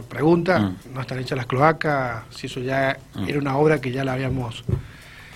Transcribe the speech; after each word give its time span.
pregunta, 0.00 0.72
no 0.94 1.00
están 1.00 1.18
hechas 1.18 1.36
las 1.36 1.46
cloacas, 1.46 2.24
si 2.30 2.46
eso 2.46 2.60
ya 2.60 2.96
era 3.26 3.38
una 3.38 3.56
obra 3.56 3.80
que 3.80 3.92
ya 3.92 4.04
la 4.04 4.14
habíamos, 4.14 4.64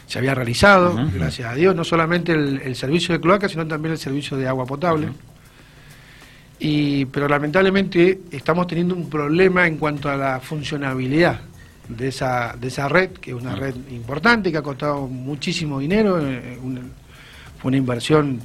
se 0.06 0.18
había 0.18 0.34
realizado, 0.34 0.96
gracias 1.12 1.50
a 1.50 1.54
Dios, 1.54 1.75
no 1.75 1.84
solamente 1.84 2.32
el, 2.32 2.74
servicio 2.77 3.14
de 3.14 3.21
cloacas, 3.21 3.50
sino 3.50 3.66
también 3.66 3.92
el 3.92 3.98
servicio 3.98 4.37
de 4.37 4.48
agua 4.48 4.64
potable. 4.64 5.08
Y, 6.58 7.04
pero 7.06 7.29
lamentablemente 7.29 8.21
estamos 8.30 8.66
teniendo 8.66 8.95
un 8.95 9.11
problema 9.11 9.66
en 9.66 9.77
cuanto 9.77 10.08
a 10.08 10.16
la 10.16 10.40
funcionabilidad 10.40 11.41
de 11.88 12.09
esa, 12.09 12.57
de 12.59 12.68
esa 12.68 12.88
red, 12.88 13.11
que 13.11 13.32
es 13.32 13.36
una 13.36 13.54
red 13.54 13.75
importante, 13.91 14.50
que 14.50 14.59
ha 14.59 14.62
costado 14.62 15.07
muchísimo 15.07 15.79
dinero, 15.79 16.18
eh, 16.20 16.59
fue 17.59 17.68
una 17.68 17.77
inversión 17.77 18.41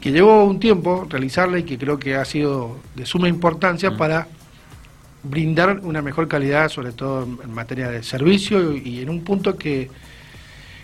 que 0.00 0.12
llevó 0.12 0.44
un 0.44 0.60
tiempo 0.60 1.06
realizarla 1.08 1.58
y 1.58 1.62
que 1.62 1.78
creo 1.78 1.98
que 1.98 2.14
ha 2.14 2.24
sido 2.24 2.78
de 2.94 3.06
suma 3.06 3.28
importancia 3.28 3.96
para 3.96 4.28
brindar 5.28 5.80
una 5.82 6.02
mejor 6.02 6.28
calidad, 6.28 6.68
sobre 6.68 6.92
todo 6.92 7.24
en 7.24 7.52
materia 7.52 7.90
de 7.90 8.02
servicio 8.02 8.76
y 8.76 9.00
en 9.00 9.10
un 9.10 9.22
punto 9.22 9.56
que 9.56 9.90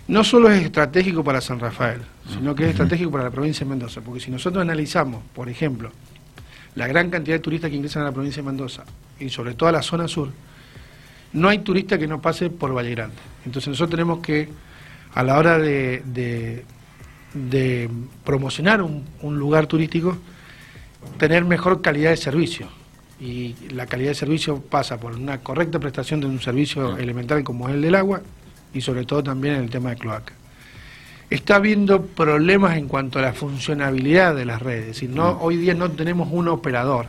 no 0.08 0.24
solo 0.24 0.50
es 0.50 0.62
estratégico 0.62 1.22
para 1.22 1.40
San 1.40 1.60
Rafael, 1.60 2.00
sino 2.28 2.54
que 2.54 2.64
es 2.64 2.70
estratégico 2.70 3.10
para 3.10 3.24
la 3.24 3.30
provincia 3.30 3.64
de 3.64 3.70
Mendoza, 3.70 4.00
porque 4.00 4.20
si 4.20 4.30
nosotros 4.30 4.62
analizamos, 4.62 5.22
por 5.34 5.48
ejemplo, 5.48 5.90
la 6.74 6.86
gran 6.86 7.10
cantidad 7.10 7.36
de 7.36 7.40
turistas 7.40 7.70
que 7.70 7.76
ingresan 7.76 8.02
a 8.02 8.06
la 8.06 8.12
provincia 8.12 8.42
de 8.42 8.46
Mendoza 8.46 8.84
y 9.18 9.28
sobre 9.28 9.54
todo 9.54 9.68
a 9.68 9.72
la 9.72 9.82
zona 9.82 10.08
sur, 10.08 10.30
no 11.32 11.48
hay 11.48 11.58
turista 11.58 11.98
que 11.98 12.06
no 12.06 12.20
pase 12.20 12.50
por 12.50 12.74
Valle 12.74 12.90
Grande. 12.90 13.16
Entonces 13.46 13.68
nosotros 13.68 13.90
tenemos 13.90 14.20
que, 14.20 14.48
a 15.14 15.22
la 15.22 15.38
hora 15.38 15.58
de, 15.58 16.02
de, 17.34 17.90
promocionar 18.24 18.82
un, 18.82 19.04
un 19.22 19.38
lugar 19.38 19.66
turístico, 19.66 20.18
tener 21.18 21.44
mejor 21.44 21.80
calidad 21.80 22.10
de 22.10 22.16
servicio 22.16 22.68
y 23.22 23.54
la 23.72 23.86
calidad 23.86 24.10
de 24.10 24.14
servicio 24.16 24.60
pasa 24.60 24.98
por 24.98 25.14
una 25.14 25.38
correcta 25.38 25.78
prestación 25.78 26.20
de 26.20 26.26
un 26.26 26.40
servicio 26.40 26.96
elemental 26.96 27.44
como 27.44 27.68
es 27.68 27.76
el 27.76 27.82
del 27.82 27.94
agua 27.94 28.20
y 28.74 28.80
sobre 28.80 29.04
todo 29.04 29.22
también 29.22 29.54
en 29.54 29.62
el 29.62 29.70
tema 29.70 29.90
de 29.90 29.96
cloaca. 29.96 30.32
Está 31.30 31.56
habiendo 31.56 32.02
problemas 32.02 32.76
en 32.76 32.88
cuanto 32.88 33.20
a 33.20 33.22
la 33.22 33.32
funcionabilidad 33.32 34.34
de 34.34 34.44
las 34.44 34.60
redes, 34.60 35.02
no, 35.04 35.38
hoy 35.40 35.56
día 35.56 35.72
no 35.72 35.88
tenemos 35.92 36.28
un 36.32 36.48
operador 36.48 37.06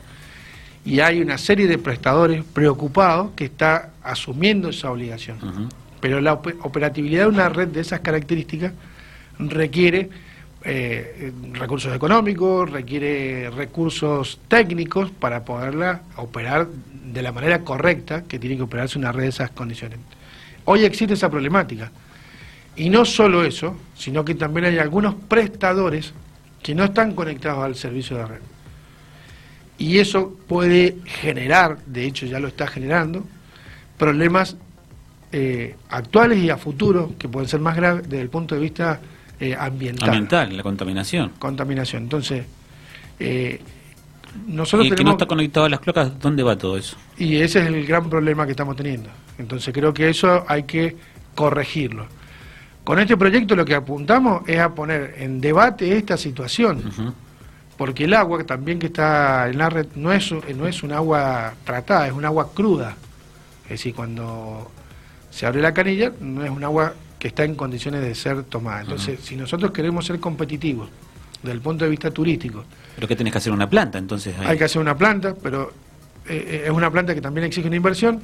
y 0.86 1.00
hay 1.00 1.20
una 1.20 1.40
serie 1.40 1.68
de 1.68 1.80
prestadores 1.80 2.44
preocupados 2.44 3.32
que 3.36 3.46
está 3.46 3.90
asumiendo 4.04 4.70
esa 4.70 4.92
obligación. 4.92 5.70
Pero 6.00 6.22
la 6.22 6.34
operatividad 6.34 7.24
de 7.24 7.30
una 7.30 7.50
red 7.50 7.70
de 7.70 7.82
esas 7.82 8.02
características 8.02 8.74
requiere 9.40 10.10
eh, 10.66 11.32
recursos 11.54 11.94
económicos, 11.94 12.70
requiere 12.70 13.50
recursos 13.50 14.40
técnicos 14.48 15.12
para 15.12 15.44
poderla 15.44 16.02
operar 16.16 16.68
de 16.68 17.22
la 17.22 17.32
manera 17.32 17.60
correcta 17.60 18.24
que 18.24 18.40
tiene 18.40 18.56
que 18.56 18.64
operarse 18.64 18.98
una 18.98 19.12
red 19.12 19.24
de 19.24 19.30
esas 19.30 19.52
condiciones. 19.52 20.00
Hoy 20.66 20.86
existe 20.86 21.16
esa 21.16 21.30
problemática. 21.30 21.92
Y 22.76 22.90
no 22.90 23.06
solo 23.06 23.44
eso, 23.44 23.78
sino 23.96 24.26
que 24.26 24.36
también 24.36 24.66
hay 24.66 24.80
algunos 24.80 25.16
prestadores 25.16 26.14
que 26.62 26.74
no 26.74 26.86
están 26.86 27.14
conectados 27.14 27.64
al 27.64 27.76
servicio 27.76 28.18
de 28.18 28.26
red. 28.26 28.42
Y 29.78 30.00
eso 30.00 30.36
puede 30.48 30.98
generar, 31.06 31.80
de 31.86 32.06
hecho 32.06 32.26
ya 32.26 32.40
lo 32.40 32.48
está 32.48 32.68
generando, 32.68 33.26
problemas 33.98 34.56
eh, 35.32 35.76
actuales 35.90 36.40
y 36.40 36.50
a 36.50 36.58
futuro 36.58 37.14
que 37.20 37.28
pueden 37.28 37.50
ser 37.50 37.60
más 37.60 37.76
graves 37.76 38.04
desde 38.04 38.22
el 38.22 38.30
punto 38.30 38.56
de 38.56 38.62
vista 38.62 39.02
eh, 39.40 39.56
ambiental. 39.58 40.10
Ambiental, 40.10 40.58
la 40.58 40.64
contaminación. 40.64 41.32
Contaminación. 41.40 42.04
Entonces, 42.04 42.46
eh, 43.20 43.62
nosotros 44.48 44.88
y 44.88 44.92
que 44.92 45.04
no 45.04 45.12
está 45.12 45.26
conectado 45.26 45.66
a 45.66 45.70
las 45.70 45.80
cloacas, 45.80 46.20
¿dónde 46.20 46.44
va 46.44 46.58
todo 46.58 46.78
eso? 46.78 46.98
Y 47.18 47.36
ese 47.38 47.60
es 47.60 47.68
el 47.68 47.86
gran 47.86 48.10
problema 48.10 48.46
que 48.46 48.52
estamos 48.52 48.76
teniendo. 48.76 49.10
Entonces 49.38 49.74
creo 49.74 49.94
que 49.94 50.10
eso 50.10 50.44
hay 50.48 50.64
que 50.64 50.96
corregirlo. 51.36 52.08
Con 52.84 53.00
este 53.00 53.16
proyecto 53.16 53.56
lo 53.56 53.64
que 53.64 53.76
apuntamos 53.76 54.48
es 54.48 54.60
a 54.60 54.74
poner 54.74 55.16
en 55.18 55.40
debate 55.40 55.96
esta 55.96 56.18
situación, 56.18 57.14
porque 57.78 58.04
el 58.04 58.14
agua 58.14 58.44
también 58.44 58.78
que 58.78 58.88
está 58.88 59.48
en 59.50 59.58
la 59.58 59.70
red 59.70 59.88
no 59.96 60.12
es, 60.12 60.32
no 60.32 60.68
es 60.68 60.84
un 60.84 60.92
agua 60.92 61.54
tratada, 61.64 62.08
es 62.08 62.14
un 62.14 62.26
agua 62.26 62.52
cruda. 62.54 62.96
Es 63.66 63.70
decir, 63.70 63.96
cuando 63.96 64.70
se 65.30 65.46
abre 65.46 65.62
la 65.62 65.74
canilla 65.74 66.12
no 66.20 66.44
es 66.44 66.52
un 66.52 66.64
agua 66.64 66.94
que 67.24 67.30
está 67.30 67.46
en 67.46 67.56
condiciones 67.56 68.02
de 68.02 68.14
ser 68.16 68.44
tomada. 68.44 68.82
Entonces, 68.82 69.18
si 69.24 69.38
nosotros 69.38 69.72
queremos 69.72 70.06
ser 70.06 70.20
competitivos 70.20 70.90
desde 71.42 71.54
el 71.54 71.62
punto 71.62 71.86
de 71.86 71.92
vista 71.92 72.12
turístico... 72.12 72.66
¿Pero 72.96 73.08
qué 73.08 73.16
tenés 73.16 73.32
que 73.32 73.38
hacer 73.38 73.54
una 73.54 73.70
planta 73.70 73.98
entonces? 73.98 74.36
Hay 74.40 74.58
que 74.58 74.66
hacer 74.66 74.82
una 74.82 74.98
planta, 74.98 75.34
pero 75.42 75.72
eh, 76.28 76.46
eh, 76.46 76.62
es 76.66 76.70
una 76.70 76.92
planta 76.92 77.16
que 77.16 77.22
también 77.22 77.46
exige 77.46 77.68
una 77.68 77.78
inversión, 77.78 78.20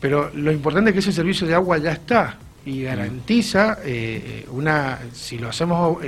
pero 0.00 0.30
lo 0.34 0.50
importante 0.50 0.88
es 0.88 0.94
que 0.94 1.00
ese 1.00 1.12
servicio 1.12 1.46
de 1.46 1.56
agua 1.56 1.76
ya 1.76 1.92
está 1.92 2.38
y 2.64 2.84
garantiza 2.84 3.80
eh, 3.84 4.46
una 4.50 4.98
si 5.12 5.36
lo 5.36 5.50
hacemos 5.50 5.98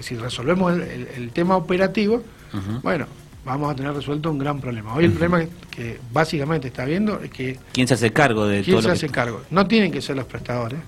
si 0.00 0.14
resolvemos 0.14 0.72
el, 0.72 1.30
tema 1.32 1.56
operativo 1.56 2.22
bueno 2.84 3.06
vamos 3.44 3.72
a 3.72 3.74
tener 3.74 3.92
resuelto 3.92 4.30
un 4.30 4.38
gran 4.38 4.60
problema. 4.60 4.94
Hoy 4.94 5.06
el 5.06 5.12
problema 5.12 5.44
que, 5.70 5.98
básicamente 6.12 6.68
está 6.68 6.84
viendo 6.84 7.20
es 7.20 7.30
que 7.30 7.58
quién 7.72 7.88
se 7.88 7.94
hace 7.94 8.12
cargo 8.12 8.46
de 8.46 8.62
quién 8.62 8.76
todo 8.76 8.82
se 8.82 8.92
hace 8.92 9.08
cargo 9.08 9.42
no 9.50 9.66
tienen 9.66 9.90
que 9.90 10.00
ser 10.00 10.14
los 10.14 10.26
prestadores 10.26 10.78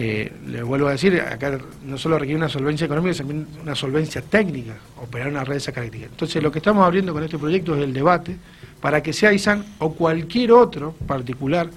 eh, 0.00 0.32
le 0.46 0.62
vuelvo 0.62 0.86
a 0.86 0.92
decir, 0.92 1.20
acá 1.20 1.58
no 1.84 1.98
solo 1.98 2.20
requiere 2.20 2.38
una 2.38 2.48
solvencia 2.48 2.84
económica, 2.84 3.14
sino 3.14 3.26
también 3.26 3.48
una 3.60 3.74
solvencia 3.74 4.22
técnica, 4.22 4.76
operar 5.02 5.26
una 5.26 5.42
red 5.42 5.54
de 5.54 5.58
esa 5.58 5.72
característica. 5.72 6.12
Entonces, 6.12 6.40
lo 6.40 6.52
que 6.52 6.60
estamos 6.60 6.86
abriendo 6.86 7.12
con 7.12 7.24
este 7.24 7.36
proyecto 7.36 7.74
es 7.74 7.82
el 7.82 7.92
debate 7.92 8.36
para 8.80 9.02
que 9.02 9.12
sea 9.12 9.32
ISAN 9.32 9.64
o 9.80 9.94
cualquier 9.94 10.52
otro 10.52 10.92
particular, 10.92 11.68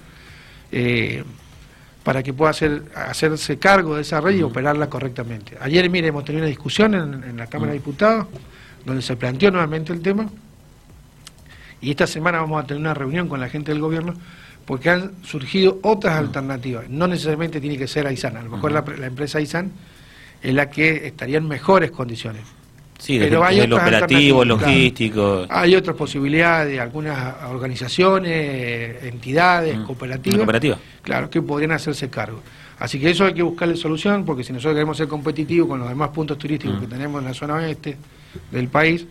eh, 0.70 1.24
para 2.04 2.22
que 2.22 2.32
pueda 2.32 2.52
hacer, 2.52 2.84
hacerse 2.94 3.58
cargo 3.58 3.96
de 3.96 4.02
esa 4.02 4.20
red 4.20 4.36
y 4.36 4.42
operarla 4.42 4.88
correctamente. 4.88 5.56
Ayer, 5.60 5.90
mire, 5.90 6.06
hemos 6.06 6.24
tenido 6.24 6.44
una 6.44 6.48
discusión 6.48 6.94
en, 6.94 7.24
en 7.24 7.36
la 7.36 7.48
Cámara 7.48 7.72
de 7.72 7.78
Diputados, 7.78 8.28
donde 8.86 9.02
se 9.02 9.16
planteó 9.16 9.50
nuevamente 9.50 9.92
el 9.92 10.00
tema, 10.00 10.30
y 11.80 11.90
esta 11.90 12.06
semana 12.06 12.40
vamos 12.40 12.62
a 12.62 12.68
tener 12.68 12.80
una 12.80 12.94
reunión 12.94 13.28
con 13.28 13.40
la 13.40 13.48
gente 13.48 13.72
del 13.72 13.80
gobierno 13.80 14.14
porque 14.64 14.90
han 14.90 15.12
surgido 15.24 15.78
otras 15.82 16.18
alternativas. 16.18 16.88
No 16.88 17.06
necesariamente 17.06 17.60
tiene 17.60 17.76
que 17.76 17.88
ser 17.88 18.06
Aizan, 18.06 18.36
a 18.36 18.42
lo 18.42 18.50
mejor 18.50 18.72
la, 18.72 19.06
empresa 19.06 19.38
Aizan 19.38 19.72
es 20.42 20.54
la 20.54 20.70
que 20.70 21.06
estaría 21.06 21.38
en 21.38 21.48
mejores 21.48 21.90
condiciones. 21.90 22.42
Sí, 22.98 23.18
pero 23.18 23.42
hay 23.42 23.58
el 23.58 23.72
operativo, 23.72 24.44
logístico. 24.44 25.44
hay 25.48 25.74
otras 25.74 25.96
posibilidades, 25.96 26.78
algunas 26.78 27.42
organizaciones, 27.50 29.02
entidades, 29.02 29.76
cooperativas, 29.80 30.78
claro, 31.02 31.28
que 31.28 31.42
podrían 31.42 31.72
hacerse 31.72 32.08
cargo. 32.08 32.40
Así 32.78 33.00
que 33.00 33.10
eso 33.10 33.24
hay 33.24 33.34
que 33.34 33.42
buscarle 33.42 33.76
solución, 33.76 34.24
porque 34.24 34.44
si 34.44 34.52
nosotros 34.52 34.74
queremos 34.74 34.96
ser 34.96 35.08
competitivos 35.08 35.68
con 35.68 35.80
los 35.80 35.88
demás 35.88 36.10
puntos 36.10 36.38
turísticos 36.38 36.80
que 36.80 36.86
tenemos 36.86 37.20
en 37.20 37.28
la 37.28 37.34
zona 37.34 37.54
oeste 37.54 37.96
del 38.52 38.68
país, 38.68 39.04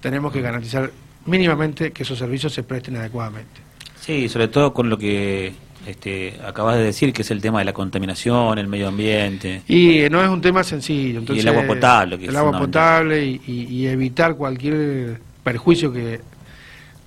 tenemos 0.00 0.32
que 0.32 0.42
garantizar 0.42 0.90
mínimamente 1.26 1.92
que 1.92 2.02
esos 2.02 2.18
servicios 2.18 2.52
se 2.52 2.62
presten 2.62 2.96
adecuadamente. 2.96 3.71
Sí, 4.02 4.28
sobre 4.28 4.48
todo 4.48 4.74
con 4.74 4.90
lo 4.90 4.98
que 4.98 5.52
este, 5.86 6.34
acabas 6.44 6.76
de 6.76 6.82
decir, 6.82 7.12
que 7.12 7.22
es 7.22 7.30
el 7.30 7.40
tema 7.40 7.60
de 7.60 7.64
la 7.64 7.72
contaminación, 7.72 8.58
el 8.58 8.66
medio 8.66 8.88
ambiente. 8.88 9.62
Y 9.68 10.00
no 10.10 10.20
es 10.20 10.28
un 10.28 10.40
tema 10.40 10.64
sencillo. 10.64 11.20
Entonces, 11.20 11.44
y 11.44 11.48
el 11.48 11.54
agua 11.54 11.66
potable. 11.66 12.18
Que 12.18 12.26
el 12.26 12.36
agua 12.36 12.58
potable 12.58 13.24
y, 13.24 13.86
evitar 13.86 14.34
cualquier 14.34 15.20
perjuicio 15.44 15.92
que 15.92 16.20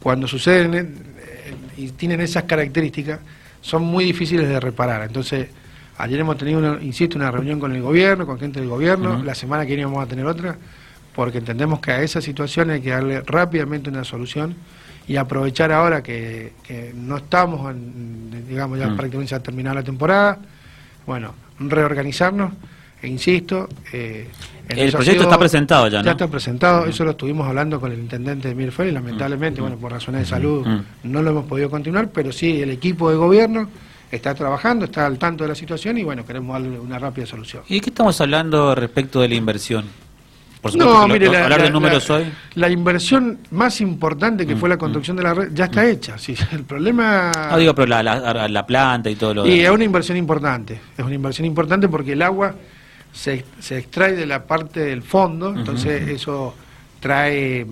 cuando 0.01 0.25
suceden 0.27 0.75
eh, 0.75 1.53
y 1.77 1.89
tienen 1.89 2.21
esas 2.21 2.43
características 2.43 3.19
son 3.59 3.83
muy 3.83 4.05
difíciles 4.05 4.47
de 4.47 4.57
reparar. 4.61 5.03
Entonces, 5.03 5.49
ayer 5.97 6.21
hemos 6.21 6.37
tenido, 6.37 6.81
insisto, 6.81 7.17
una 7.17 7.29
reunión 7.29 7.59
con 7.59 7.75
el 7.75 7.81
gobierno, 7.81 8.25
con 8.25 8.39
gente 8.39 8.61
del 8.61 8.69
gobierno, 8.69 9.21
la 9.21 9.35
semana 9.35 9.63
que 9.63 9.75
viene 9.75 9.83
vamos 9.83 10.05
a 10.05 10.07
tener 10.07 10.25
otra, 10.25 10.55
porque 11.13 11.39
entendemos 11.39 11.81
que 11.81 11.91
a 11.91 12.01
esa 12.01 12.21
situación 12.21 12.69
hay 12.69 12.79
que 12.79 12.91
darle 12.91 13.19
rápidamente 13.21 13.89
una 13.89 14.05
solución 14.05 14.55
y 15.07 15.17
aprovechar 15.17 15.71
ahora 15.71 16.01
que, 16.01 16.53
no 16.95 17.17
estamos, 17.17 17.73
digamos, 18.47 18.79
ya 18.79 18.87
mm. 18.87 18.95
prácticamente 18.95 19.29
se 19.29 19.35
ha 19.35 19.39
terminado 19.43 19.75
la 19.75 19.83
temporada, 19.83 20.39
bueno, 21.05 21.33
reorganizarnos, 21.59 22.53
e 23.01 23.07
insisto... 23.07 23.69
Eh, 23.93 24.27
el 24.67 24.91
proyecto 24.91 25.23
está 25.23 25.37
presentado 25.37 25.87
ya, 25.89 25.99
¿no? 25.99 26.05
Ya 26.05 26.11
está 26.11 26.27
presentado, 26.27 26.85
mm. 26.85 26.89
eso 26.89 27.05
lo 27.05 27.11
estuvimos 27.11 27.47
hablando 27.47 27.79
con 27.79 27.91
el 27.91 27.99
intendente 27.99 28.47
de 28.47 28.55
Mirfel 28.55 28.87
y 28.87 28.91
lamentablemente, 28.91 29.61
mm. 29.61 29.63
bueno, 29.63 29.77
por 29.77 29.91
razones 29.91 30.21
de 30.21 30.27
salud 30.27 30.65
no 31.03 31.21
lo 31.21 31.29
hemos 31.29 31.45
podido 31.45 31.69
continuar, 31.69 32.09
pero 32.09 32.31
sí 32.31 32.61
el 32.61 32.71
equipo 32.71 33.11
de 33.11 33.15
gobierno 33.15 33.69
está 34.11 34.33
trabajando, 34.33 34.85
está 34.85 35.05
al 35.05 35.19
tanto 35.19 35.43
de 35.43 35.49
la 35.49 35.55
situación 35.55 35.97
y 35.99 36.03
bueno, 36.03 36.25
queremos 36.25 36.53
darle 36.53 36.79
una 36.79 36.97
rápida 36.97 37.27
solución. 37.27 37.63
¿Y 37.67 37.79
qué 37.79 37.91
estamos 37.91 38.19
hablando 38.21 38.73
respecto 38.73 39.21
de 39.21 39.29
la 39.29 39.35
inversión? 39.35 39.85
No, 40.73 41.07
mire, 41.07 41.29
la, 41.29 41.43
hablar 41.43 41.61
de 41.61 41.69
números 41.69 42.09
hoy. 42.09 42.25
La 42.55 42.69
inversión 42.69 43.39
más 43.51 43.81
importante 43.81 44.47
que 44.47 44.55
mm, 44.55 44.57
fue 44.57 44.69
la 44.69 44.75
mm. 44.75 44.79
construcción 44.79 45.17
de 45.17 45.23
la 45.23 45.33
red 45.33 45.49
ya 45.53 45.65
está 45.65 45.83
mm. 45.83 45.87
hecha. 45.87 46.17
Sí, 46.17 46.35
el 46.51 46.63
problema. 46.63 47.31
No 47.51 47.57
digo, 47.57 47.75
pero 47.75 47.87
la, 47.87 48.65
planta 48.65 49.09
y 49.09 49.15
todo 49.15 49.33
lo. 49.33 49.47
Y 49.47 49.61
es 49.61 49.69
una 49.69 49.83
inversión 49.83 50.17
importante. 50.17 50.79
Es 50.97 51.05
una 51.05 51.15
inversión 51.15 51.45
importante 51.45 51.87
porque 51.87 52.13
el 52.13 52.21
agua 52.21 52.55
se, 53.11 53.45
se 53.59 53.77
extrae 53.77 54.13
de 54.13 54.25
la 54.25 54.45
parte 54.45 54.79
del 54.79 55.03
fondo, 55.03 55.53
entonces 55.55 56.07
eso 56.09 56.55
trae 56.99 57.65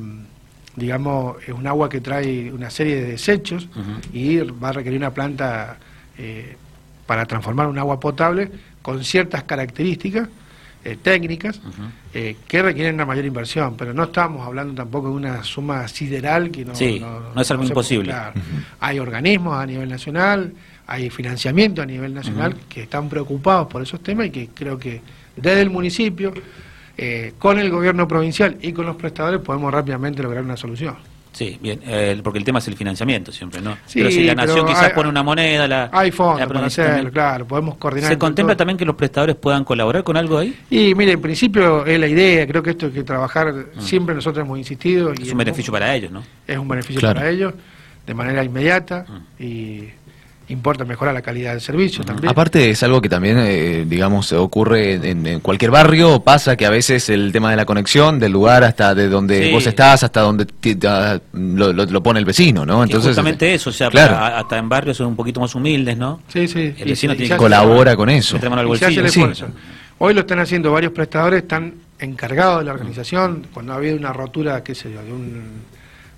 digamos, 0.76 1.38
es 1.44 1.54
un 1.54 1.68
agua 1.68 1.90
que 1.90 2.02
trae 2.02 2.52
una 2.52 2.70
serie 2.70 2.96
de 2.96 3.12
desechos 3.12 3.68
y 4.12 4.38
va 4.38 4.70
a 4.70 4.74
requerir 4.74 4.98
una 4.98 5.12
planta 5.12 5.78
eh, 6.18 6.56
para 7.06 7.26
transformar 7.26 7.68
un 7.68 7.78
agua 7.78 8.00
potable 8.00 8.50
con 8.82 9.04
ciertas 9.04 9.44
características 9.44 10.30
eh, 10.86 10.98
técnicas 11.02 11.62
eh, 12.14 12.36
que 12.48 12.62
requieren 12.62 12.96
una 12.96 13.06
mayor 13.06 13.26
inversión, 13.26 13.76
pero 13.78 13.94
no 13.94 14.04
estamos 14.04 14.46
hablando 14.46 14.74
tampoco 14.74 15.10
de 15.10 15.16
una 15.16 15.44
suma 15.44 15.88
sideral 15.88 16.52
que 16.52 16.66
no, 16.66 16.74
no, 16.74 17.42
es 17.42 17.52
algo 17.52 17.64
imposible. 17.64 18.14
Hay 18.80 19.00
organismos 19.00 19.56
a 19.56 19.66
nivel 19.66 19.90
nacional, 19.90 20.54
hay 20.86 21.10
financiamiento 21.10 21.82
a 21.82 21.86
nivel 21.86 22.14
nacional 22.14 22.56
que 22.68 22.84
están 22.84 23.08
preocupados 23.08 23.68
por 23.68 23.82
esos 23.82 24.02
temas 24.02 24.28
y 24.28 24.30
que 24.32 24.50
creo 24.54 24.78
que 24.78 25.02
desde 25.36 25.62
el 25.62 25.70
municipio, 25.70 26.34
eh, 26.98 27.34
con 27.40 27.60
el 27.60 27.70
gobierno 27.70 28.08
provincial 28.08 28.58
y 28.62 28.72
con 28.72 28.86
los 28.86 28.96
prestadores 28.96 29.40
podemos 29.40 29.72
rápidamente 29.72 30.22
lograr 30.22 30.44
una 30.44 30.58
solución. 30.58 30.96
Sí, 31.34 31.58
bien, 31.60 31.80
eh, 31.88 32.20
porque 32.24 32.38
el 32.38 32.46
tema 32.46 32.60
es 32.60 32.68
el 32.68 32.78
financiamiento 32.78 33.32
siempre, 33.32 33.60
¿no? 33.60 33.76
pero 33.92 34.12
si 34.12 34.24
la 34.24 34.36
nación 34.36 34.68
quizás 34.68 34.92
pone 34.92 35.10
una 35.10 35.24
moneda, 35.24 35.68
la, 35.68 35.90
hay 35.92 36.12
fondos 36.12 36.48
para 36.48 36.68
hacerlo, 36.68 37.12
claro, 37.12 37.48
podemos 37.48 37.76
coordinar. 37.78 38.12
¿Se 38.12 38.20
contempla 38.20 38.56
también 38.56 38.78
que 38.78 38.86
los 38.86 38.96
prestadores 38.96 39.36
puedan 39.36 39.64
colaborar 39.64 40.04
con 40.04 40.16
algo 40.16 40.38
ahí? 40.38 40.56
Y 40.70 40.94
mire, 40.94 41.14
en 41.14 41.22
principio 41.22 41.86
es 41.88 42.00
la 42.00 42.08
idea, 42.08 42.46
creo 42.46 42.62
que 42.62 42.70
esto 42.72 42.86
hay 42.86 42.92
que 42.92 43.04
trabajar, 43.04 43.52
mm. 43.52 43.82
siempre 43.82 44.14
nosotros 44.14 44.46
hemos 44.46 44.60
insistido. 44.60 45.12
Y 45.18 45.24
es 45.24 45.32
un 45.32 45.40
beneficio 45.40 45.74
para 45.74 45.96
ellos, 45.96 46.12
¿no? 46.12 46.24
Es 46.46 46.58
un 46.58 46.68
beneficio 46.68 47.02
para 47.02 47.28
ellos, 47.28 47.56
de 48.06 48.14
manera 48.14 48.44
inmediata, 48.44 49.04
mm. 49.08 49.44
y 49.44 49.90
importa 50.50 50.84
mejorar 50.86 51.14
la 51.14 51.22
calidad 51.22 51.52
del 51.52 51.62
servicio 51.62 52.04
también. 52.04 52.30
Aparte 52.30 52.70
es 52.70 52.84
algo 52.84 53.02
que 53.02 53.10
también, 53.10 53.38
eh, 53.40 53.86
digamos, 53.88 54.32
ocurre 54.34 54.94
en, 54.94 55.40
cualquier 55.40 55.72
barrio, 55.72 56.22
pasa 56.22 56.56
que 56.56 56.66
a 56.66 56.70
veces 56.70 57.10
el 57.10 57.32
tema 57.32 57.50
de 57.50 57.56
la 57.56 57.66
conexión, 57.66 58.20
del 58.20 58.32
lugar 58.32 58.64
hasta 58.64 58.94
de 58.94 59.08
donde 59.08 59.52
vos 59.52 59.66
estás, 59.66 60.04
hasta 60.04 60.22
donde 60.22 60.46
lo, 61.34 62.04
pone 62.04 62.20
el 62.20 62.26
vecino, 62.26 62.66
¿no? 62.66 62.84
Entonces, 62.84 63.10
justamente 63.10 63.54
eso, 63.54 63.70
o 63.70 63.74
sea, 63.74 63.88
hasta 63.88 64.58
en 64.58 64.68
barrios 64.68 64.98
son 64.98 65.08
un 65.08 65.16
poquito 65.16 65.40
más 65.40 65.56
humildes, 65.56 65.98
¿no? 65.98 66.22
Sí, 66.28 66.48
sí. 66.48 66.74
El 66.78 66.90
vecino 66.90 67.16
tiene 67.16 67.30
que 67.30 67.38
colabora 67.38 67.96
con 67.96 68.10
eso. 68.10 68.38
Hoy 70.00 70.14
lo 70.14 70.22
están 70.22 70.40
haciendo 70.40 70.72
varios 70.72 70.92
prestadores, 70.92 71.44
están 71.44 71.76
encargados 72.00 72.60
de 72.60 72.66
la 72.66 72.74
organización, 72.74 73.48
cuando 73.54 73.74
ha 73.74 73.78
habido 73.78 73.96
una 73.96 74.12
rotura, 74.12 74.62
qué 74.64 74.76
sé 74.76 74.92
yo, 74.92 75.02
de 75.02 75.14
un 75.14 75.44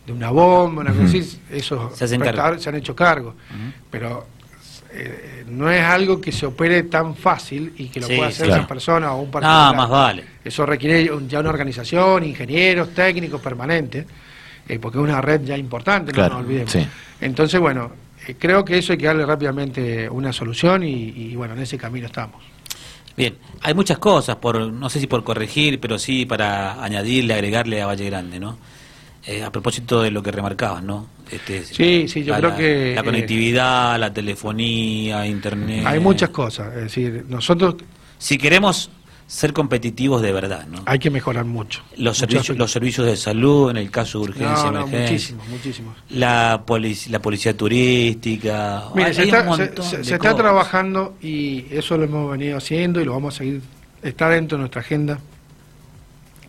de 0.05 0.13
una 0.13 0.29
bomba, 0.29 0.81
una 0.81 0.91
cosa 0.91 1.05
así, 1.05 1.39
esos 1.51 1.97
se, 1.97 2.07
se, 2.07 2.69
han 2.69 2.75
hecho 2.75 2.95
cargo. 2.95 3.33
Pero 3.89 4.27
eh, 4.91 5.43
no 5.47 5.69
es 5.69 5.83
algo 5.83 6.21
que 6.21 6.31
se 6.31 6.45
opere 6.45 6.83
tan 6.83 7.15
fácil 7.15 7.73
y 7.77 7.87
que 7.87 7.99
lo 7.99 8.07
pueda 8.07 8.27
hacer 8.27 8.49
una 8.49 8.67
persona 8.67 9.13
o 9.13 9.21
un 9.21 9.31
particular. 9.31 9.73
Ah, 9.73 9.73
más 9.75 9.89
vale. 9.89 10.23
Eso 10.43 10.65
requiere 10.65 11.09
ya 11.27 11.39
una 11.39 11.49
organización, 11.49 12.23
ingenieros, 12.23 12.93
técnicos 12.93 13.41
permanentes, 13.41 14.05
eh, 14.67 14.79
porque 14.79 14.97
es 14.97 15.03
una 15.03 15.21
red 15.21 15.41
ya 15.43 15.57
importante, 15.57 16.13
no 16.13 16.29
nos 16.29 16.39
olvidemos. 16.39 16.77
Entonces, 17.19 17.59
bueno, 17.59 17.91
eh, 18.25 18.35
creo 18.39 18.63
que 18.63 18.77
eso 18.77 18.93
hay 18.93 18.97
que 18.97 19.07
darle 19.07 19.25
rápidamente 19.25 20.09
una 20.09 20.31
solución 20.31 20.83
y, 20.83 20.93
y, 20.93 21.35
bueno, 21.35 21.55
en 21.55 21.61
ese 21.61 21.77
camino 21.77 22.05
estamos. 22.05 22.43
Bien, 23.17 23.35
hay 23.61 23.73
muchas 23.73 23.97
cosas, 23.97 24.37
por 24.37 24.59
no 24.59 24.89
sé 24.89 24.99
si 24.99 25.07
por 25.07 25.23
corregir, 25.23 25.79
pero 25.79 25.97
sí 25.97 26.25
para 26.25 26.83
añadirle, 26.83 27.33
agregarle 27.33 27.81
a 27.81 27.87
Valle 27.87 28.05
Grande, 28.05 28.39
¿no? 28.39 28.57
Eh, 29.27 29.43
a 29.43 29.51
propósito 29.51 30.03
de 30.03 30.11
lo 30.11 30.21
que 30.21 30.31
remarcabas, 30.31 30.83
¿no? 30.83 31.07
Este, 31.31 31.63
sí, 31.63 32.07
sí, 32.07 32.23
yo 32.23 32.35
creo 32.35 32.55
que... 32.55 32.93
La 32.95 33.01
conectividad, 33.01 33.99
la 33.99 34.13
telefonía, 34.13 35.25
internet... 35.25 35.83
Hay 35.87 35.99
muchas 35.99 36.29
cosas, 36.29 36.67
es 36.75 36.83
decir, 36.83 37.25
nosotros... 37.27 37.75
Si 38.19 38.37
queremos 38.37 38.91
ser 39.25 39.51
competitivos 39.53 40.21
de 40.21 40.31
verdad, 40.31 40.67
¿no? 40.67 40.83
Hay 40.85 40.99
que 40.99 41.09
mejorar 41.09 41.43
mucho. 41.43 41.81
Los 41.97 42.19
servicios, 42.19 42.55
los 42.55 42.71
servicios 42.71 43.07
de 43.07 43.17
salud, 43.17 43.71
en 43.71 43.77
el 43.77 43.89
caso 43.89 44.19
de 44.19 44.25
urgencia, 44.25 44.69
no, 44.71 44.85
muchísimos, 44.85 45.47
muchísimos. 45.47 45.95
La, 46.09 46.63
la 47.09 47.19
policía 47.19 47.57
turística... 47.57 48.83
Mire, 48.93 49.11
se, 49.15 49.23
está, 49.23 50.35
trabajando 50.35 51.15
y 51.19 51.65
eso 51.71 51.97
lo 51.97 52.03
hemos 52.03 52.29
venido 52.29 52.57
haciendo 52.57 53.01
y 53.01 53.05
lo 53.05 53.13
vamos 53.13 53.33
a 53.33 53.37
seguir... 53.39 53.61
Está 54.03 54.29
dentro 54.29 54.57
de 54.57 54.59
nuestra 54.59 54.81
agenda. 54.81 55.19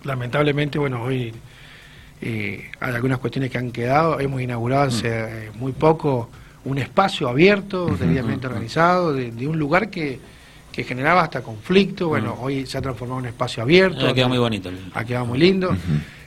Lamentablemente, 0.05 0.79
bueno, 0.79 1.03
hoy 1.03 1.33
hay 2.21 2.95
algunas 2.95 3.19
cuestiones 3.19 3.51
que 3.51 3.59
han 3.59 3.71
quedado. 3.71 4.21
Hemos 4.21 4.41
inaugurado 4.41 4.85
hace 4.85 5.09
eh, 5.09 5.51
muy 5.55 5.73
poco 5.73 6.31
un 6.65 6.79
espacio 6.79 7.29
abierto, 7.29 7.87
debidamente 7.87 8.47
organizado, 8.47 9.13
de, 9.13 9.47
un 9.47 9.59
lugar 9.59 9.89
que, 9.89 10.19
que, 10.73 10.83
generaba 10.83 11.23
hasta 11.23 11.43
conflicto. 11.43 12.09
Bueno, 12.09 12.37
hoy 12.41 12.67
se 12.67 12.79
ha 12.79 12.83
transformado 12.83 13.21
en 13.21 13.25
un 13.27 13.29
espacio 13.29 13.63
abierto. 13.63 14.09
Ha 14.09 14.15
quedado 14.15 14.31
muy 14.31 14.39
bonito. 14.39 14.71
Ha 14.95 15.05
quedado 15.05 15.27
muy 15.27 15.39
lindo. 15.39 15.77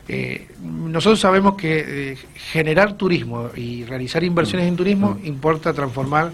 Eh, 0.08 0.48
nosotros 0.64 1.20
sabemos 1.20 1.56
que 1.56 2.12
eh, 2.12 2.18
generar 2.34 2.94
turismo 2.94 3.50
y 3.56 3.84
realizar 3.84 4.24
inversiones 4.24 4.68
en 4.68 4.76
turismo 4.76 5.20
importa 5.24 5.74
transformar 5.74 6.32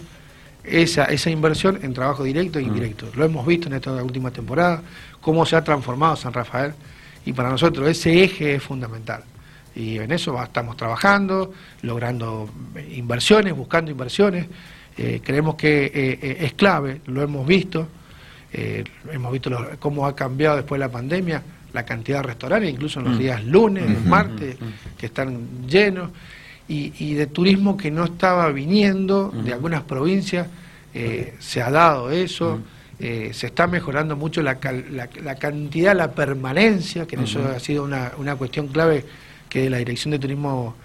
esa, 0.64 1.06
esa 1.06 1.30
inversión 1.30 1.80
en 1.82 1.94
trabajo 1.94 2.24
directo 2.24 2.60
e 2.60 2.62
indirecto. 2.62 3.08
Lo 3.16 3.26
hemos 3.26 3.46
visto 3.46 3.68
en 3.68 3.74
esta 3.74 3.92
última 4.04 4.32
temporada, 4.32 4.82
cómo 5.20 5.46
se 5.46 5.56
ha 5.56 5.64
transformado 5.64 6.16
San 6.16 6.32
Rafael 6.32 6.74
y 7.26 7.34
para 7.34 7.50
nosotros 7.50 7.90
ese 7.90 8.24
eje 8.24 8.56
es 8.56 8.64
fundamental 8.64 9.24
y 9.76 9.98
en 9.98 10.12
eso 10.12 10.42
estamos 10.42 10.78
trabajando, 10.78 11.52
logrando 11.82 12.50
inversiones, 12.96 13.54
buscando 13.56 13.92
inversiones. 13.92 14.48
Eh, 14.98 15.20
creemos 15.24 15.56
que 15.56 15.86
eh, 15.86 15.92
eh, 15.94 16.38
es 16.42 16.54
clave, 16.54 17.02
lo 17.08 17.22
hemos 17.22 17.46
visto, 17.46 17.88
hemos 19.12 19.34
visto 19.34 19.52
cómo 19.80 20.08
ha 20.08 20.16
cambiado 20.16 20.56
después 20.56 20.80
de 20.80 20.86
la 20.86 20.92
pandemia 20.92 21.44
la 21.74 21.84
cantidad 21.84 22.20
de 22.20 22.28
restaurantes, 22.28 22.72
incluso 22.72 23.00
en 23.00 23.06
los 23.08 23.16
mm. 23.16 23.20
días 23.20 23.44
lunes, 23.44 24.06
martes, 24.06 24.56
que 24.98 25.08
están 25.08 25.68
llenos, 25.68 26.10
y, 26.70 27.14
de 27.16 27.28
turismo 27.28 27.76
que 27.76 27.92
no 27.92 28.06
estaba 28.06 28.50
viniendo 28.52 29.30
de 29.30 29.52
algunas 29.52 29.84
provincias, 29.84 30.48
se 30.94 31.62
ha 31.62 31.70
dado 31.70 32.12
eso. 32.12 32.62
se 32.98 33.46
está 33.46 33.68
mejorando 33.68 34.16
mucho 34.16 34.42
la, 34.42 34.58
la, 35.22 35.36
cantidad, 35.36 35.94
la 35.94 36.14
permanencia, 36.14 37.06
que 37.06 37.18
eso 37.18 37.46
ha 37.46 37.60
sido 37.60 37.84
una, 37.84 38.14
una 38.18 38.38
cuestión 38.38 38.70
clave 38.70 39.04
que 39.56 39.70
la 39.70 39.78
Dirección 39.78 40.12
de 40.12 40.20
Turismo 40.20 40.76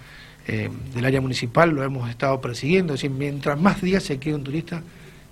eh, 0.47 0.69
del 0.95 1.03
área 1.03 1.19
municipal 1.19 1.71
lo 1.71 1.83
hemos 1.83 2.09
estado 2.09 2.39
persiguiendo. 2.39 2.93
Es 2.93 3.01
decir, 3.01 3.11
mientras 3.11 3.59
más 3.59 3.81
días 3.81 4.01
se 4.01 4.17
quede 4.17 4.33
un 4.33 4.45
turista, 4.45 4.81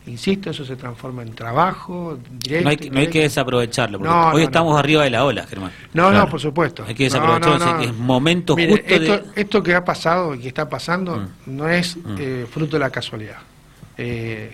insisto, 0.08 0.50
eso 0.50 0.66
se 0.66 0.76
transforma 0.76 1.22
en 1.22 1.34
trabajo 1.34 2.20
directo. 2.30 2.64
No 2.66 2.70
hay, 2.70 2.90
no 2.90 3.00
hay 3.00 3.08
que 3.08 3.22
desaprovecharlo, 3.22 4.00
porque 4.00 4.14
hoy 4.34 4.44
estamos 4.44 4.78
arriba 4.78 5.06
de 5.06 5.12
la 5.12 5.24
ola, 5.24 5.48
Germán. 5.48 5.72
No, 5.94 6.12
no, 6.12 6.28
por 6.28 6.42
supuesto. 6.42 6.84
Hay 6.86 6.94
que 6.94 7.06
desaprovecharlo, 7.06 7.80
es 7.80 7.94
momento 7.96 8.56
justo 8.56 8.76
esto, 8.86 9.22
esto 9.34 9.64
que 9.64 9.74
ha 9.74 9.86
pasado 9.86 10.36
y 10.36 10.40
que 10.40 10.50
está 10.50 10.68
pasando 10.68 11.16
mm. 11.16 11.30
no 11.46 11.70
es 11.70 11.96
mm. 11.96 12.16
eh, 12.20 12.46
fruto 12.52 12.76
de 12.76 12.80
la 12.80 12.90
casualidad. 12.90 13.38
Eh, 13.98 14.52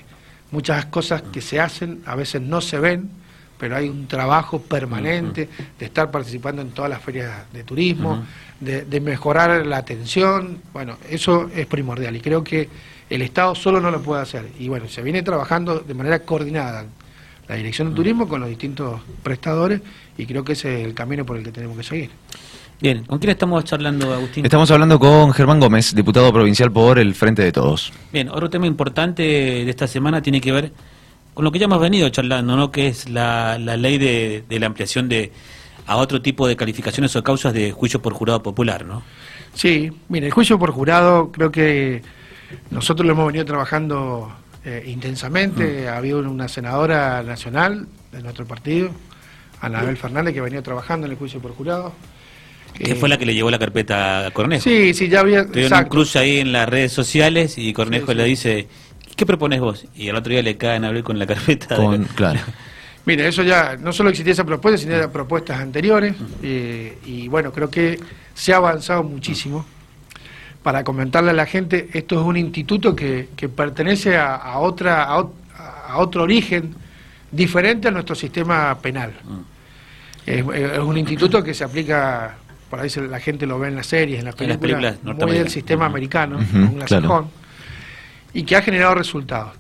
muchas 0.51 0.85
cosas 0.85 1.23
que 1.23 1.41
se 1.41 1.59
hacen 1.59 2.03
a 2.05 2.13
veces 2.13 2.39
no 2.39 2.61
se 2.61 2.79
ven 2.79 3.09
pero 3.57 3.75
hay 3.75 3.89
un 3.89 4.07
trabajo 4.07 4.59
permanente 4.59 5.49
de 5.77 5.85
estar 5.85 6.11
participando 6.11 6.61
en 6.61 6.71
todas 6.71 6.89
las 6.89 7.01
ferias 7.01 7.51
de 7.53 7.63
turismo, 7.63 8.23
de, 8.59 9.01
mejorar 9.01 9.65
la 9.65 9.77
atención, 9.77 10.59
bueno, 10.73 10.97
eso 11.09 11.49
es 11.53 11.65
primordial 11.67 12.15
y 12.15 12.21
creo 12.21 12.43
que 12.43 12.69
el 13.09 13.21
Estado 13.21 13.53
solo 13.55 13.79
no 13.79 13.91
lo 13.91 14.01
puede 14.01 14.21
hacer. 14.21 14.49
Y 14.59 14.67
bueno, 14.67 14.87
se 14.87 15.01
viene 15.01 15.21
trabajando 15.21 15.79
de 15.79 15.93
manera 15.93 16.19
coordinada 16.19 16.85
la 17.47 17.55
Dirección 17.55 17.89
de 17.89 17.95
Turismo 17.95 18.27
con 18.27 18.39
los 18.39 18.49
distintos 18.49 19.01
prestadores 19.21 19.81
y 20.17 20.25
creo 20.25 20.43
que 20.43 20.53
ese 20.53 20.81
es 20.81 20.85
el 20.85 20.93
camino 20.93 21.25
por 21.25 21.37
el 21.37 21.43
que 21.43 21.51
tenemos 21.51 21.77
que 21.77 21.83
seguir. 21.83 22.09
Bien, 22.81 23.05
¿con 23.05 23.19
quién 23.19 23.29
estamos 23.29 23.63
charlando, 23.63 24.13
Agustín? 24.13 24.43
Estamos 24.43 24.69
hablando 24.69 24.99
con 24.99 25.31
Germán 25.31 25.61
Gómez, 25.61 25.95
diputado 25.95 26.33
provincial 26.33 26.71
por 26.71 26.99
el 26.99 27.15
Frente 27.15 27.41
de 27.41 27.51
Todos. 27.51 27.93
Bien, 28.11 28.27
otro 28.29 28.49
tema 28.49 28.67
importante 28.67 29.21
de 29.23 29.69
esta 29.69 29.87
semana 29.87 30.21
tiene 30.21 30.41
que 30.41 30.51
ver 30.51 30.71
con 31.35 31.43
lo 31.43 31.51
que 31.51 31.59
ya 31.59 31.65
hemos 31.65 31.81
venido 31.81 32.07
charlando, 32.09 32.55
¿no? 32.55 32.71
que 32.71 32.87
es 32.87 33.09
la, 33.09 33.59
la 33.59 33.75
ley 33.75 33.97
de, 33.97 34.43
la 34.49 34.65
ampliación 34.65 35.09
de 35.09 35.31
a 35.85 35.97
otro 35.97 36.21
tipo 36.21 36.47
de 36.47 36.55
calificaciones 36.55 37.13
o 37.15 37.23
causas 37.23 37.53
de 37.53 37.73
juicio 37.73 38.01
por 38.01 38.13
jurado 38.13 38.41
popular, 38.41 38.85
¿no? 38.85 39.03
Sí, 39.53 39.91
mire, 40.09 40.27
el 40.27 40.31
juicio 40.31 40.57
por 40.57 40.71
jurado 40.71 41.31
creo 41.31 41.51
que 41.51 42.01
nosotros 42.71 43.05
lo 43.05 43.13
hemos 43.13 43.27
venido 43.27 43.45
trabajando 43.45 44.33
eh, 44.63 44.83
intensamente. 44.87 45.83
Mm. 45.83 45.87
Ha 45.89 45.97
habido 45.97 46.19
una 46.19 46.47
senadora 46.47 47.21
nacional 47.21 47.85
de 48.13 48.23
nuestro 48.23 48.45
partido, 48.45 48.89
Anabel 49.59 49.97
Fernández, 49.97 50.33
que 50.33 50.41
venido 50.41 50.63
trabajando 50.63 51.05
en 51.05 51.11
el 51.11 51.17
juicio 51.17 51.41
por 51.41 51.51
jurado. 51.51 51.93
Que 52.73 52.95
fue 52.95 53.07
la 53.07 53.17
que 53.17 53.25
le 53.25 53.33
llevó 53.33 53.51
la 53.51 53.59
carpeta 53.59 54.27
a 54.27 54.31
Cornejo. 54.31 54.63
Sí, 54.63 54.93
sí, 54.93 55.07
ya 55.07 55.19
había. 55.19 55.45
Tuvieron 55.45 55.79
un 55.79 55.85
cruce 55.85 56.19
ahí 56.19 56.39
en 56.39 56.51
las 56.51 56.67
redes 56.67 56.91
sociales 56.91 57.57
y 57.57 57.73
Cornejo 57.73 58.13
le 58.13 58.23
dice 58.23 58.67
¿qué 59.15 59.25
propones 59.25 59.59
vos? 59.59 59.85
Y 59.95 60.09
al 60.09 60.15
otro 60.15 60.31
día 60.31 60.41
le 60.41 60.57
caen 60.57 60.83
a 60.83 60.87
abrir 60.87 61.03
con 61.03 61.19
la 61.19 61.25
carpeta. 61.27 61.77
Claro. 62.15 62.39
Mire, 63.05 63.27
eso 63.27 63.43
ya, 63.43 63.77
no 63.79 63.93
solo 63.93 64.09
existía 64.09 64.33
esa 64.33 64.45
propuesta, 64.45 64.79
sino 64.79 65.11
propuestas 65.11 65.59
anteriores, 65.59 66.15
eh, 66.41 66.97
y 67.05 67.27
bueno, 67.27 67.51
creo 67.51 67.69
que 67.69 67.99
se 68.33 68.51
ha 68.51 68.57
avanzado 68.57 69.03
muchísimo. 69.03 69.65
Para 70.63 70.83
comentarle 70.83 71.29
a 71.29 71.33
la 71.33 71.45
gente, 71.45 71.89
esto 71.93 72.19
es 72.19 72.25
un 72.25 72.37
instituto 72.37 72.95
que, 72.95 73.27
pertenece 73.55 74.17
a, 74.17 74.57
otra, 74.57 75.03
a, 75.03 75.97
otro 75.97 76.23
origen 76.23 76.73
diferente 77.31 77.89
a 77.89 77.91
nuestro 77.91 78.15
sistema 78.15 78.75
penal. 78.79 79.13
Es, 80.25 80.43
un 80.43 80.97
instituto 80.97 81.43
que 81.43 81.53
se 81.53 81.63
aplica 81.63 82.37
por 82.69 82.79
ahí 82.79 82.89
la 83.07 83.19
gente 83.19 83.45
lo 83.45 83.59
ve 83.59 83.67
en 83.67 83.75
las 83.75 83.85
series, 83.85 84.19
en 84.19 84.25
las 84.25 84.41
En 84.41 84.49
las 84.49 84.57
películas, 84.57 84.97
películas 84.97 85.27
muy 85.27 85.37
del 85.37 85.49
sistema 85.49 85.85
americano, 85.85 86.37
Ujú, 86.37 86.51
con 86.51 86.63
un 86.63 86.81
claro. 86.81 87.29
Y 88.35 88.43
que 88.43 88.55
ha 88.55 88.61
generado 88.61 88.93
resultados. 88.95 89.53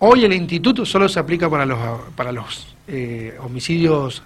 Hoy 0.00 0.24
el 0.26 0.32
instituto 0.34 0.84
solo 0.84 1.08
se 1.08 1.18
aplica 1.18 1.48
para 1.48 1.64
los, 1.64 1.78
para 2.14 2.30
los 2.32 2.74
eh, 2.86 3.34
homicidios 3.40 4.22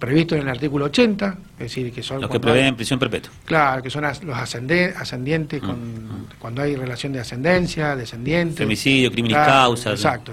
previstos 0.00 0.36
en 0.36 0.42
el 0.42 0.48
artículo 0.48 0.86
80, 0.86 1.36
es 1.52 1.58
decir, 1.58 1.92
que 1.92 2.02
son 2.02 2.20
Los 2.20 2.28
que 2.28 2.40
prevén 2.40 2.74
prisión 2.74 2.98
perpetua. 2.98 3.30
Claro, 3.44 3.80
que 3.84 3.88
son 3.90 4.04
as- 4.04 4.24
los 4.24 4.36
ascende- 4.36 4.92
ascendientes, 4.96 5.60
con, 5.62 6.26
cuando 6.40 6.62
hay 6.62 6.74
relación 6.74 7.12
de 7.12 7.20
ascendencia, 7.20 7.94
descendiente. 7.94 8.56
Femicidio, 8.56 9.12
crímenes 9.12 9.36
Claro, 9.36 9.52
causas. 9.52 9.92
Exacto. 9.94 10.32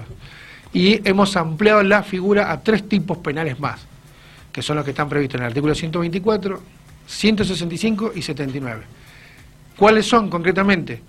Y 0.72 1.06
hemos 1.08 1.36
ampliado 1.36 1.84
la 1.84 2.02
figura 2.02 2.50
a 2.50 2.60
tres 2.62 2.88
tipos 2.88 3.18
penales 3.18 3.60
más, 3.60 3.80
que 4.50 4.60
son 4.60 4.74
los 4.74 4.84
que 4.84 4.90
están 4.90 5.08
previstos 5.08 5.36
en 5.38 5.42
el 5.44 5.48
artículo 5.50 5.72
124, 5.72 6.60
165 7.06 8.12
y 8.16 8.22
79. 8.22 8.82
¿Cuáles 9.76 10.04
son 10.06 10.28
concretamente? 10.28 11.00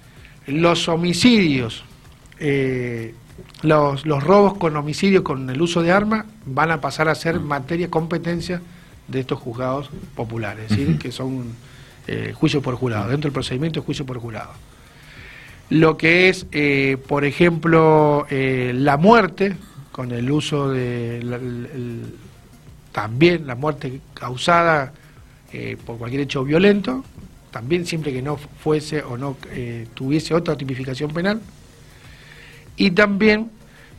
Los 0.47 0.87
homicidios, 0.87 1.83
eh, 2.41 3.13
los, 3.61 4.05
los 4.05 4.23
robos 4.23 4.55
con 4.57 4.75
homicidio 4.75 5.23
con 5.23 5.49
el 5.49 5.61
uso 5.61 5.81
de 5.81 5.91
arma 5.91 6.25
van 6.45 6.71
a 6.71 6.81
pasar 6.81 7.07
a 7.07 7.15
ser 7.15 7.39
materia 7.39 7.89
competencia 7.89 8.61
de 9.07 9.19
estos 9.21 9.39
juzgados 9.39 9.89
populares, 10.15 10.65
es 10.71 10.77
decir, 10.77 10.97
que 10.99 11.11
son 11.11 11.45
eh, 12.07 12.33
juicio 12.35 12.61
por 12.61 12.75
jurado, 12.75 13.09
dentro 13.09 13.27
del 13.29 13.33
procedimiento 13.33 13.79
de 13.79 13.85
juicio 13.85 14.05
por 14.05 14.17
jurado. 14.19 14.51
Lo 15.69 15.95
que 15.97 16.27
es, 16.29 16.45
eh, 16.51 16.97
por 17.07 17.23
ejemplo, 17.23 18.25
eh, 18.29 18.73
la 18.75 18.97
muerte, 18.97 19.55
con 19.91 20.11
el 20.11 20.29
uso 20.31 20.69
de 20.69 21.21
la- 21.23 21.35
el- 21.37 21.69
el- 21.73 22.15
también 22.91 23.47
la 23.47 23.55
muerte 23.55 24.01
causada 24.13 24.93
por 25.85 25.97
cualquier 25.97 26.21
hecho 26.21 26.43
violento, 26.45 27.03
también 27.51 27.85
siempre 27.85 28.13
que 28.13 28.21
no 28.21 28.37
fuese 28.37 29.03
o 29.03 29.17
no 29.17 29.35
tuviese 29.93 30.33
otra 30.33 30.55
tipificación 30.55 31.11
penal, 31.11 31.41
y 32.81 32.91
también 32.91 33.49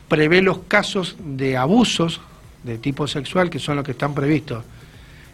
prevé 0.07 0.41
los 0.41 0.59
casos 0.67 1.15
de 1.23 1.55
abusos 1.57 2.19
de 2.63 2.77
tipo 2.77 3.07
sexual, 3.07 3.49
que 3.49 3.59
son 3.59 3.77
los 3.77 3.85
que 3.85 3.91
están 3.91 4.13
previstos 4.13 4.63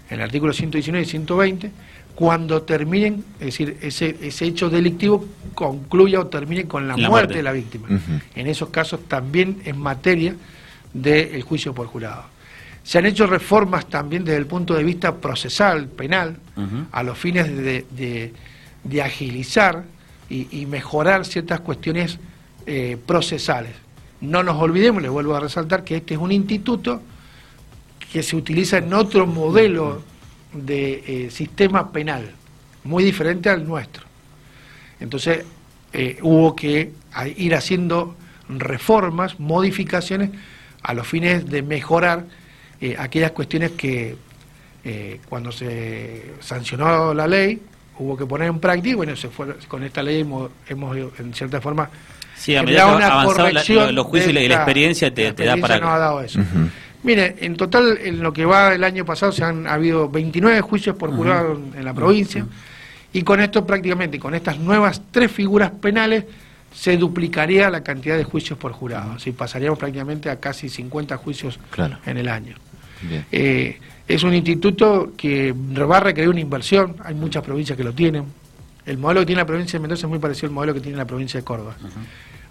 en 0.09 0.15
el 0.19 0.21
artículo 0.21 0.53
119 0.53 1.03
y 1.05 1.09
120, 1.09 1.71
cuando 2.15 2.61
terminen, 2.63 3.23
es 3.39 3.45
decir, 3.47 3.77
ese, 3.81 4.17
ese 4.21 4.45
hecho 4.45 4.69
delictivo 4.69 5.25
concluya 5.55 6.19
o 6.19 6.27
termine 6.27 6.65
con 6.65 6.87
la, 6.87 6.97
La 6.97 7.09
muerte, 7.09 7.09
muerte. 7.09 7.33
de 7.37 7.43
la 7.43 7.51
víctima. 7.51 7.87
En 8.35 8.47
esos 8.47 8.69
casos 8.69 9.01
también 9.07 9.61
es 9.65 9.75
materia 9.75 10.35
del 10.93 11.41
juicio 11.43 11.73
por 11.73 11.87
jurado. 11.87 12.23
Se 12.83 12.97
han 12.97 13.05
hecho 13.05 13.25
reformas 13.27 13.87
también 13.87 14.23
desde 14.25 14.37
el 14.37 14.47
punto 14.47 14.73
de 14.73 14.83
vista 14.83 15.15
procesal, 15.15 15.87
penal, 15.87 16.37
a 16.91 17.03
los 17.03 17.17
fines 17.17 17.47
de, 17.47 17.85
de- 17.91 18.33
de 18.83 19.01
agilizar 19.01 19.83
y, 20.29 20.47
y 20.61 20.65
mejorar 20.65 21.25
ciertas 21.25 21.59
cuestiones 21.61 22.17
eh, 22.65 22.97
procesales. 23.05 23.73
No 24.21 24.43
nos 24.43 24.61
olvidemos, 24.61 25.01
les 25.01 25.11
vuelvo 25.11 25.35
a 25.35 25.39
resaltar, 25.39 25.83
que 25.83 25.97
este 25.97 26.15
es 26.15 26.19
un 26.19 26.31
instituto 26.31 27.01
que 28.11 28.23
se 28.23 28.35
utiliza 28.35 28.77
en 28.77 28.93
otro 28.93 29.25
modelo 29.25 30.01
de 30.53 31.03
eh, 31.25 31.31
sistema 31.31 31.91
penal, 31.91 32.31
muy 32.83 33.03
diferente 33.03 33.49
al 33.49 33.67
nuestro. 33.67 34.03
Entonces, 34.99 35.45
eh, 35.93 36.17
hubo 36.21 36.55
que 36.55 36.91
ir 37.37 37.55
haciendo 37.55 38.15
reformas, 38.49 39.39
modificaciones, 39.39 40.31
a 40.81 40.93
los 40.93 41.07
fines 41.07 41.49
de 41.49 41.61
mejorar 41.61 42.25
aquellas 42.97 43.31
cuestiones 43.31 43.71
que 43.71 44.15
cuando 45.27 45.51
se 45.51 46.35
sancionó 46.39 47.13
la 47.13 47.27
ley 47.27 47.61
hubo 47.99 48.17
que 48.17 48.25
poner 48.25 48.47
en 48.47 48.59
práctica 48.59 48.89
y 48.89 48.93
bueno, 48.95 49.15
se 49.15 49.29
fue, 49.29 49.55
con 49.67 49.83
esta 49.83 50.01
ley 50.01 50.21
hemos, 50.21 50.49
hemos 50.67 50.97
en 51.19 51.33
cierta 51.33 51.61
forma 51.61 51.89
Sí, 52.35 52.55
a 52.55 52.63
medida 52.63 52.85
que 52.85 52.99
la- 52.99 53.85
lo- 53.85 53.91
los 53.91 54.05
juicios 54.05 54.31
y 54.31 54.33
la- 54.33 54.41
y 54.41 54.47
la 54.47 54.53
esta- 54.55 54.63
experiencia 54.63 55.13
te- 55.13 55.23
la 55.25 55.33
te 55.35 55.43
da 55.45 55.51
para- 55.57 55.75
experiencia 55.75 55.85
nos 55.85 55.95
ha 55.95 55.99
dado 55.99 56.21
eso. 56.21 56.39
Mire, 57.03 57.35
en 57.39 57.55
total, 57.55 57.97
en 58.01 58.21
lo 58.21 58.33
que 58.33 58.45
va 58.45 58.73
el 58.73 58.83
año 58.83 59.05
pasado, 59.05 59.31
se 59.31 59.43
han 59.43 59.67
habido 59.67 60.09
29 60.09 60.59
juicios 60.61 60.95
por 60.95 61.11
jurado 61.15 61.53
en- 61.53 61.79
en 61.79 61.85
la 61.85 61.93
provincia, 61.93 62.45
y 63.13 63.21
con 63.23 63.39
esto 63.41 63.65
prácticamente, 63.65 64.19
con 64.19 64.35
estas 64.35 64.57
nuevas 64.57 65.01
tres 65.11 65.31
figuras 65.31 65.71
penales, 65.71 66.25
se 66.73 66.97
duplicaría 66.97 67.69
la 67.69 67.83
cantidad 67.83 68.15
de 68.17 68.23
juicios 68.23 68.57
por 68.59 68.71
jurado. 68.73 69.13
Así 69.13 69.31
pasaríamos 69.31 69.79
prácticamente 69.79 70.29
a 70.29 70.39
casi 70.39 70.69
50 70.69 71.17
juicios 71.17 71.59
Claro. 71.71 71.97
en 72.05 72.17
el 72.17 72.29
año. 72.29 72.55
Eh, 73.31 73.79
es 74.07 74.23
un 74.23 74.33
instituto 74.33 75.11
que 75.15 75.53
va 75.53 75.97
a 75.97 75.99
requerir 75.99 76.29
una 76.29 76.39
inversión, 76.39 76.95
hay 77.03 77.13
muchas 77.13 77.43
provincias 77.43 77.77
que 77.77 77.83
lo 77.83 77.93
tienen. 77.93 78.25
El 78.85 78.97
modelo 78.97 79.21
que 79.21 79.27
tiene 79.27 79.41
la 79.41 79.45
provincia 79.45 79.77
de 79.77 79.81
Mendoza 79.81 80.07
es 80.07 80.09
muy 80.09 80.19
parecido 80.19 80.47
al 80.47 80.53
modelo 80.53 80.73
que 80.73 80.81
tiene 80.81 80.97
la 80.97 81.05
provincia 81.05 81.39
de 81.39 81.43
Córdoba. 81.43 81.75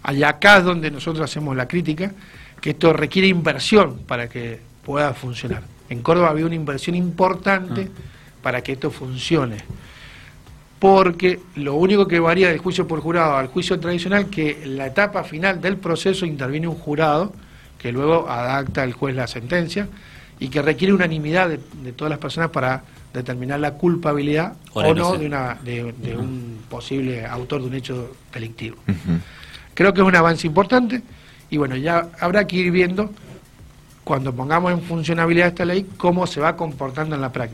Allá 0.03 0.29
acá 0.29 0.59
es 0.59 0.63
donde 0.63 0.89
nosotros 0.89 1.23
hacemos 1.23 1.55
la 1.55 1.67
crítica, 1.67 2.13
que 2.61 2.71
esto 2.71 2.93
requiere 2.93 3.27
inversión 3.27 3.99
para 4.07 4.29
que 4.29 4.59
pueda 4.85 5.13
funcionar. 5.13 5.63
En 5.89 6.01
Córdoba 6.01 6.29
había 6.29 6.45
una 6.45 6.55
inversión 6.55 6.95
importante 6.95 7.89
para 8.41 8.61
que 8.61 8.73
esto 8.73 8.91
funcione. 8.91 9.57
Porque 10.79 11.41
lo 11.55 11.75
único 11.75 12.07
que 12.07 12.19
varía 12.19 12.47
del 12.47 12.59
juicio 12.59 12.87
por 12.87 13.01
jurado 13.01 13.35
al 13.35 13.47
juicio 13.47 13.77
tradicional, 13.79 14.29
que 14.29 14.63
en 14.63 14.77
la 14.77 14.87
etapa 14.87 15.25
final 15.25 15.59
del 15.59 15.75
proceso 15.75 16.25
interviene 16.25 16.69
un 16.69 16.75
jurado, 16.75 17.33
que 17.77 17.91
luego 17.91 18.29
adapta 18.29 18.83
el 18.85 18.93
juez 18.93 19.15
la 19.15 19.27
sentencia, 19.27 19.89
y 20.39 20.47
que 20.49 20.61
requiere 20.61 20.93
unanimidad 20.93 21.49
de, 21.49 21.59
de 21.83 21.91
todas 21.91 22.09
las 22.09 22.19
personas 22.19 22.49
para 22.49 22.83
determinar 23.13 23.59
la 23.59 23.73
culpabilidad 23.73 24.53
O 24.73 24.93
no 24.93 25.17
de, 25.17 25.25
una, 25.25 25.55
de, 25.63 25.93
de 25.93 26.15
un 26.15 26.59
posible 26.69 27.25
autor 27.25 27.61
de 27.61 27.67
un 27.67 27.73
hecho 27.73 28.15
delictivo. 28.33 28.77
Creo 29.73 29.93
que 29.93 30.01
es 30.01 30.07
un 30.07 30.15
avance 30.15 30.45
importante 30.47 31.01
y 31.49 31.57
bueno, 31.57 31.75
ya 31.75 32.09
habrá 32.19 32.45
que 32.45 32.57
ir 32.57 32.71
viendo 32.71 33.09
cuando 34.03 34.33
pongamos 34.33 34.71
en 34.71 34.81
funcionabilidad 34.81 35.49
esta 35.49 35.65
ley 35.65 35.87
cómo 35.97 36.25
se 36.27 36.39
va 36.39 36.55
comportando 36.55 37.15
en 37.15 37.21
la 37.21 37.31
práctica. 37.31 37.47